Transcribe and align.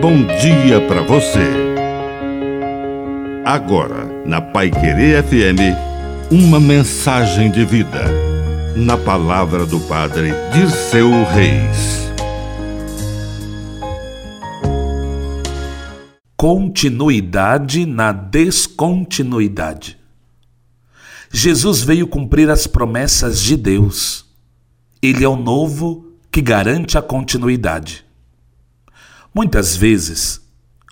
bom 0.00 0.24
dia 0.24 0.80
para 0.88 1.02
você. 1.02 1.46
Agora, 3.44 4.06
na 4.24 4.40
Pai 4.40 4.70
Querer 4.70 5.22
FM, 5.22 5.76
uma 6.30 6.58
mensagem 6.58 7.50
de 7.50 7.66
vida. 7.66 8.06
Na 8.74 8.96
palavra 8.96 9.66
do 9.66 9.78
Padre 9.80 10.32
Dirceu 10.54 11.10
Reis. 11.24 12.10
Continuidade 16.34 17.84
na 17.84 18.10
descontinuidade. 18.10 19.98
Jesus 21.30 21.82
veio 21.82 22.06
cumprir 22.06 22.48
as 22.48 22.66
promessas 22.66 23.38
de 23.38 23.54
Deus. 23.54 24.24
Ele 25.02 25.24
é 25.24 25.28
o 25.28 25.36
novo 25.36 26.06
que 26.32 26.40
garante 26.40 26.96
a 26.96 27.02
continuidade. 27.02 28.09
Muitas 29.32 29.76
vezes, 29.76 30.40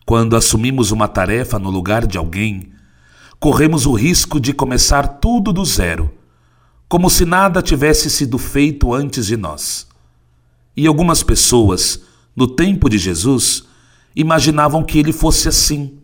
quando 0.07 0.37
assumimos 0.37 0.93
uma 0.93 1.09
tarefa 1.09 1.59
no 1.59 1.71
lugar 1.71 2.07
de 2.07 2.17
alguém, 2.17 2.71
corremos 3.41 3.85
o 3.85 3.93
risco 3.93 4.39
de 4.39 4.53
começar 4.53 5.09
tudo 5.19 5.53
do 5.53 5.65
zero, 5.65 6.09
como 6.89 7.11
se 7.11 7.25
nada 7.25 7.61
tivesse 7.61 8.09
sido 8.09 8.39
feito 8.39 8.95
antes 8.95 9.27
de 9.27 9.37
nós. 9.37 9.89
E 10.77 10.87
algumas 10.87 11.21
pessoas, 11.25 12.01
no 12.35 12.47
tempo 12.47 12.89
de 12.89 12.97
Jesus, 12.97 13.65
imaginavam 14.15 14.85
que 14.85 15.01
ele 15.01 15.13
fosse 15.13 15.49
assim, 15.49 15.99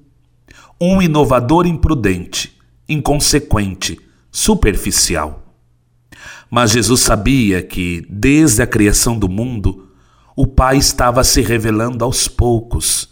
um 0.80 1.00
inovador 1.00 1.66
imprudente, 1.66 2.58
inconsequente, 2.88 3.96
superficial. 4.32 5.54
Mas 6.50 6.72
Jesus 6.72 7.00
sabia 7.00 7.62
que, 7.62 8.04
desde 8.10 8.60
a 8.60 8.66
criação 8.66 9.16
do 9.16 9.28
mundo, 9.28 9.83
o 10.36 10.46
Pai 10.46 10.78
estava 10.78 11.22
se 11.22 11.40
revelando 11.40 12.04
aos 12.04 12.26
poucos. 12.26 13.08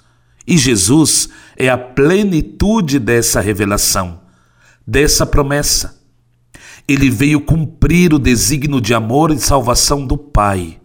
E 0.47 0.59
Jesus 0.59 1.29
é 1.57 1.69
a 1.69 1.79
plenitude 1.79 2.99
dessa 2.99 3.41
revelação, 3.41 4.21
dessa 4.87 5.25
promessa. 5.25 6.01
Ele 6.89 7.09
veio 7.09 7.41
cumprir 7.41 8.13
o 8.13 8.19
desígnio 8.19 8.81
de 8.81 8.93
amor 8.93 9.31
e 9.31 9.39
salvação 9.39 10.05
do 10.05 10.17
Pai. 10.17 10.81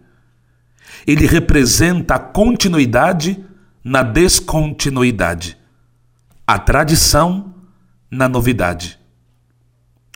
Ele 1.06 1.26
representa 1.26 2.14
a 2.14 2.18
continuidade 2.18 3.44
na 3.82 4.02
descontinuidade, 4.02 5.58
a 6.46 6.58
tradição 6.58 7.54
na 8.10 8.28
novidade. 8.28 8.98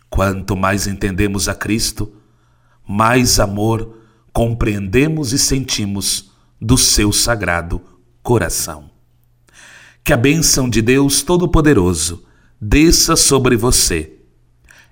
Quanto 0.08 0.54
mais 0.54 0.86
entendemos 0.86 1.48
a 1.48 1.54
Cristo, 1.54 2.14
mais 2.86 3.40
amor 3.40 4.01
compreendemos 4.32 5.32
e 5.32 5.38
sentimos 5.38 6.30
do 6.60 6.78
seu 6.78 7.12
sagrado 7.12 7.80
coração. 8.22 8.90
Que 10.04 10.12
a 10.12 10.16
bênção 10.16 10.68
de 10.68 10.80
Deus 10.80 11.22
Todo-Poderoso 11.22 12.24
desça 12.60 13.16
sobre 13.16 13.56
você. 13.56 14.12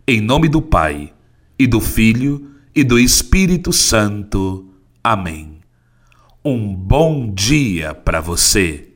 Em 0.07 0.21
nome 0.21 0.49
do 0.49 0.61
Pai, 0.61 1.13
e 1.59 1.67
do 1.67 1.81
Filho, 1.81 2.51
e 2.75 2.83
do 2.83 2.99
Espírito 2.99 3.73
Santo. 3.73 4.73
Amém. 5.03 5.59
Um 6.45 6.75
bom 6.75 7.33
dia 7.33 7.95
para 7.95 8.21
você. 8.21 8.90